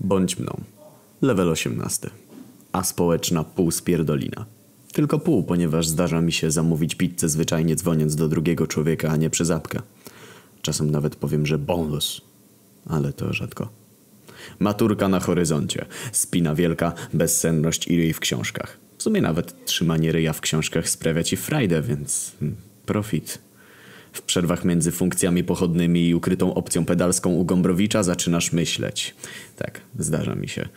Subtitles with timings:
[0.00, 0.60] Bądź mną.
[1.22, 2.10] Level 18.
[2.72, 4.46] A społeczna pół spierdolina.
[4.92, 9.30] Tylko pół, ponieważ zdarza mi się zamówić pizzę zwyczajnie dzwoniąc do drugiego człowieka, a nie
[9.30, 9.82] przez apkę.
[10.62, 12.20] Czasem nawet powiem, że bonus.
[12.86, 13.68] Ale to rzadko.
[14.58, 15.86] Maturka na horyzoncie.
[16.12, 18.78] Spina wielka, bezsenność i ryj w książkach.
[18.98, 22.56] W sumie nawet trzymanie ryja w książkach sprawia ci frajdę, więc hmm,
[22.86, 23.47] profit.
[24.18, 29.14] W przerwach między funkcjami pochodnymi i ukrytą opcją pedalską u Gombrowicza zaczynasz myśleć.
[29.56, 30.68] Tak, zdarza mi się.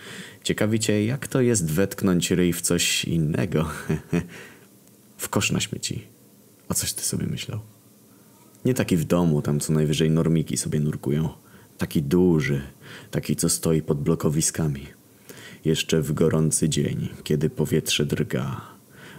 [0.43, 3.69] Ciekawi cię, jak to jest wetknąć ryj w coś innego.
[5.17, 6.03] w kosz na śmieci.
[6.69, 7.59] O coś ty sobie myślał?
[8.65, 11.29] Nie taki w domu, tam co najwyżej normiki sobie nurkują.
[11.77, 12.61] Taki duży,
[13.11, 14.87] taki co stoi pod blokowiskami.
[15.65, 18.61] Jeszcze w gorący dzień, kiedy powietrze drga.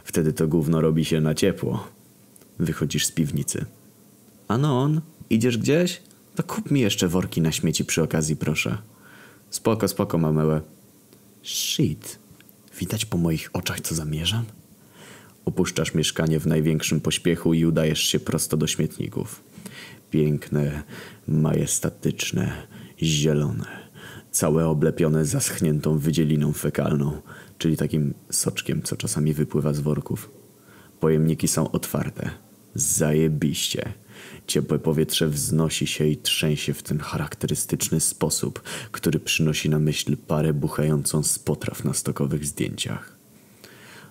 [0.05, 1.89] Wtedy to gówno robi się na ciepło.
[2.59, 3.65] Wychodzisz z piwnicy.
[4.53, 6.03] Anon, idziesz gdzieś?
[6.35, 8.79] To kup mi jeszcze worki na śmieci przy okazji, proszę.
[9.51, 10.61] Spoko, spoko, mamełę.
[11.43, 12.19] Shit.
[12.79, 14.45] Widać po moich oczach, co zamierzam?
[15.45, 19.43] Opuszczasz mieszkanie w największym pośpiechu i udajesz się prosto do śmietników.
[20.11, 20.83] Piękne,
[21.29, 22.53] majestatyczne,
[23.03, 23.67] zielone.
[24.31, 27.21] Całe oblepione zaschniętą wydzieliną fekalną,
[27.59, 30.31] czyli takim soczkiem, co czasami wypływa z worków.
[31.01, 32.31] Pojemniki są otwarte.
[32.75, 34.02] Zajebiście.
[34.47, 40.53] Ciepłe powietrze wznosi się i trzęsie w ten charakterystyczny sposób, który przynosi na myśl parę
[40.55, 43.17] buchającą z potraw na stokowych zdjęciach.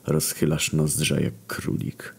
[0.08, 2.16] Rozchylasz nozdrza jak królik.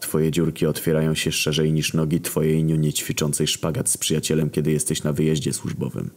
[0.00, 5.02] Twoje dziurki otwierają się szerzej niż nogi twojej niunie ćwiczącej szpagat z przyjacielem, kiedy jesteś
[5.02, 6.10] na wyjeździe służbowym.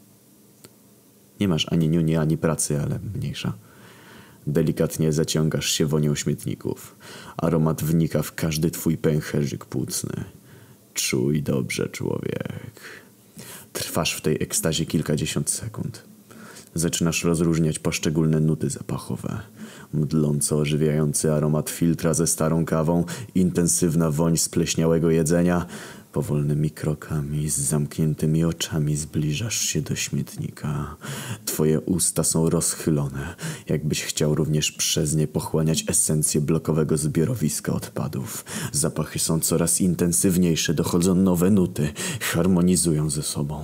[1.40, 3.54] Nie masz ani niuni, ani pracy, ale mniejsza.
[4.48, 6.96] Delikatnie zaciągasz się wonią śmietników.
[7.38, 10.24] Aromat wnika w każdy twój pęcherzyk płucny.
[10.94, 12.82] Czuj dobrze, człowiek.
[13.74, 16.04] Trwasz w tej ekstazie kilkadziesiąt sekund.
[16.76, 19.40] Zaczynasz rozróżniać poszczególne nuty zapachowe.
[19.94, 25.66] Mdląco ożywiający aromat filtra ze starą kawą, intensywna woń spleśniałego jedzenia.
[26.12, 30.96] Powolnymi krokami, z zamkniętymi oczami zbliżasz się do śmietnika.
[31.46, 33.36] Twoje usta są rozchylone,
[33.68, 38.46] jakbyś chciał również przez nie pochłaniać esencję blokowego zbiorowiska odpadów.
[38.72, 43.64] Zapachy są coraz intensywniejsze, dochodzą nowe nuty, harmonizują ze sobą.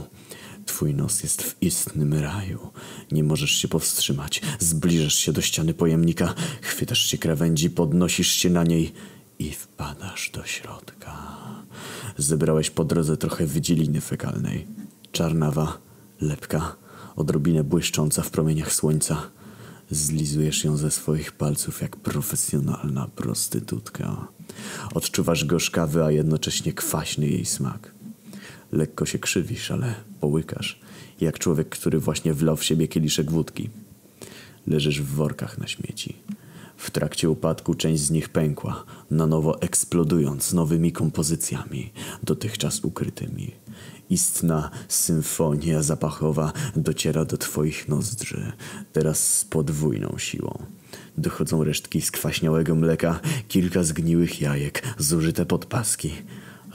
[0.66, 2.70] Twój nos jest w istnym raju.
[3.12, 4.42] Nie możesz się powstrzymać.
[4.60, 8.94] Zbliżasz się do ściany pojemnika, chwytasz się krawędzi, podnosisz się na niej
[9.40, 11.25] i wpadasz do środka.
[12.18, 14.68] Zebrałeś po drodze trochę wydzieliny fekalnej.
[15.12, 15.78] Czarnawa,
[16.22, 16.76] lepka,
[17.16, 19.22] odrobinę błyszcząca w promieniach słońca.
[19.92, 24.28] Zlizujesz ją ze swoich palców jak profesjonalna prostytutka.
[24.94, 27.92] Odczuwasz gorzkawy, a jednocześnie kwaśny jej smak.
[28.72, 30.80] Lekko się krzywisz, ale połykasz,
[31.22, 33.70] jak człowiek, który właśnie wlał w siebie kieliszek wódki.
[34.68, 36.16] Leżysz w workach na śmieci.
[36.78, 41.92] W trakcie upadku część z nich pękła, na nowo eksplodując nowymi kompozycjami,
[42.24, 43.52] dotychczas ukrytymi.
[44.10, 48.52] Istna symfonia zapachowa dociera do twoich nozdrzy,
[48.94, 50.66] teraz z podwójną siłą.
[51.18, 56.12] Dochodzą resztki skwaśniałego mleka, kilka zgniłych jajek, zużyte podpaski–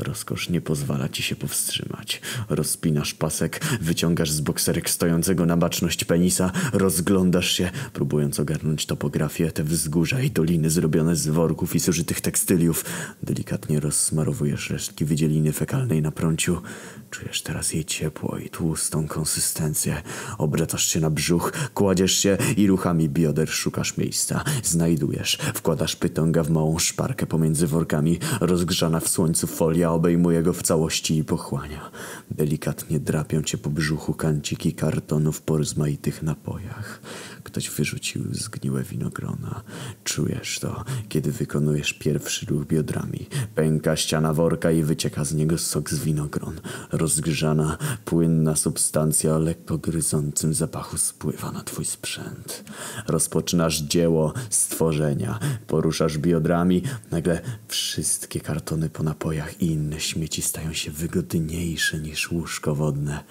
[0.01, 2.21] Rozkosz nie pozwala ci się powstrzymać.
[2.49, 9.65] Rozpinasz pasek, wyciągasz z bokserek stojącego na baczność penisa, rozglądasz się, próbując ogarnąć topografię, te
[9.65, 12.85] wzgórza i doliny zrobione z worków i zużytych tekstyliów.
[13.23, 16.63] Delikatnie rozsmarowujesz resztki wydzieliny fekalnej na prąciu.
[17.11, 20.03] Czujesz teraz jej ciepło i tłustą konsystencję.
[20.39, 24.45] Obracasz się na brzuch, kładziesz się i ruchami bioder szukasz miejsca.
[24.63, 30.63] Znajdujesz, wkładasz pytonga w małą szparkę pomiędzy workami, rozgrzana w słońcu folia obejmuje go w
[30.63, 31.91] całości i pochłania.
[32.31, 37.01] Delikatnie drapią cię po brzuchu kanciki kartonów po rozmaitych napojach.
[37.45, 39.63] Ktoś wyrzucił zgniłe winogrona.
[40.05, 43.27] Czujesz to, kiedy wykonujesz pierwszy ruch biodrami.
[43.55, 46.61] Pęka ściana worka i wycieka z niego sok z winogron.
[46.93, 52.65] Rozgrzana, płynna substancja o lekko gryzącym zapachu spływa na twój sprzęt.
[53.07, 55.39] Rozpoczynasz dzieło stworzenia.
[55.67, 56.83] Poruszasz biodrami.
[57.11, 63.25] Nagle wszystkie kartony po napojach i inne śmieci stają się wygodniejsze niż łóżko wodne.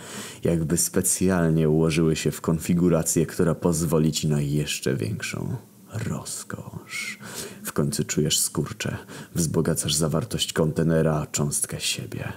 [0.44, 5.56] Jakby specjalnie ułożyły się w konfigurację, która pozwoli ci na jeszcze większą
[5.94, 7.20] rozkosz.
[7.64, 8.98] W końcu czujesz skurcze,
[9.36, 12.34] wzbogacasz zawartość kontenera, cząstkę siebie.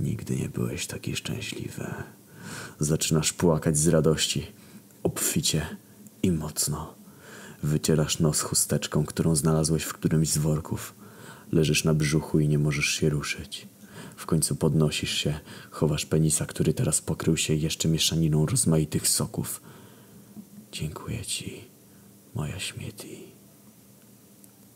[0.00, 1.86] Nigdy nie byłeś taki szczęśliwy.
[2.78, 4.46] Zaczynasz płakać z radości,
[5.02, 5.66] obficie
[6.22, 6.94] i mocno.
[7.62, 10.99] Wycierasz nos chusteczką, którą znalazłeś w którymś z worków.
[11.52, 13.68] Leżysz na brzuchu i nie możesz się ruszyć.
[14.16, 19.62] W końcu podnosisz się, chowasz penisa, który teraz pokrył się jeszcze mieszaniną rozmaitych soków.
[20.72, 21.64] Dziękuję ci,
[22.34, 23.18] moja śmieti.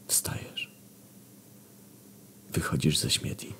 [0.06, 0.74] Wstajesz.
[2.52, 3.52] Wychodzisz ze śmieti,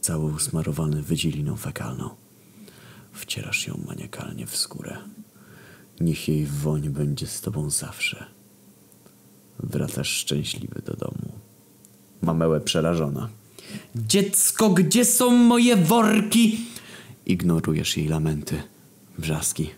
[0.00, 2.10] cały usmarowany wydzieliną fekalną.
[3.12, 4.96] Wcierasz ją maniakalnie w skórę.
[6.00, 8.26] Niech jej woń będzie z tobą zawsze.
[9.58, 11.32] Wracasz szczęśliwy do domu.
[12.22, 13.28] Mamełę przerażona.
[13.96, 16.60] Dziecko, gdzie są moje worki?
[17.26, 18.62] Ignorujesz jej lamenty,
[19.18, 19.70] wrzaski.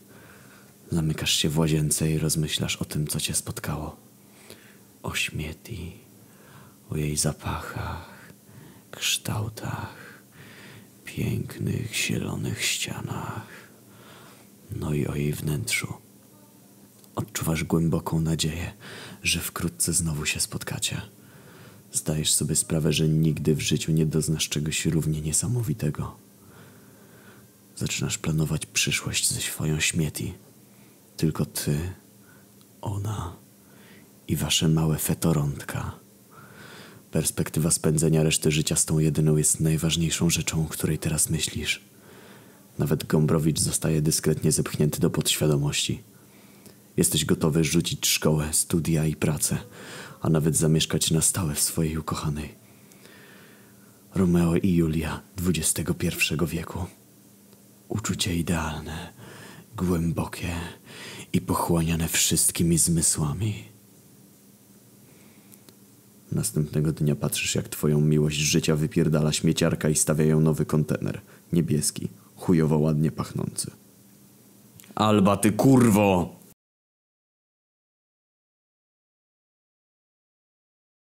[0.93, 3.97] Zamykasz się w łazience i rozmyślasz o tym, co cię spotkało.
[5.03, 5.93] O śmieti,
[6.91, 8.33] o jej zapachach,
[8.91, 10.23] kształtach,
[11.05, 13.47] pięknych, zielonych ścianach,
[14.77, 15.95] no i o jej wnętrzu.
[17.15, 18.73] Odczuwasz głęboką nadzieję,
[19.23, 21.01] że wkrótce znowu się spotkacie.
[21.95, 26.17] Zdajesz sobie sprawę, że nigdy w życiu nie doznasz czegoś równie niesamowitego.
[27.77, 30.35] Zaczynasz planować przyszłość ze swoją śmieti.
[31.17, 31.79] Tylko ty,
[32.81, 33.37] ona
[34.29, 35.93] i wasze małe fetorątka.
[37.11, 41.81] Perspektywa spędzenia reszty życia z tą jedyną jest najważniejszą rzeczą, o której teraz myślisz.
[42.79, 46.03] Nawet Gombrowicz zostaje dyskretnie zepchnięty do podświadomości.
[46.97, 49.59] Jesteś gotowy rzucić szkołę, studia i pracę,
[50.25, 52.55] a nawet zamieszkać na stałe w swojej ukochanej.
[54.15, 56.85] Romeo i Julia XXI wieku.
[57.89, 59.13] Uczucie idealne,
[59.77, 60.49] głębokie
[61.33, 63.65] i pochłaniane wszystkimi zmysłami.
[66.33, 71.21] Następnego dnia patrzysz, jak twoją miłość życia wypierdala śmieciarka i stawia ją nowy kontener.
[71.53, 73.71] Niebieski, chujowo ładnie pachnący.
[74.95, 76.34] Alba, ty kurwo!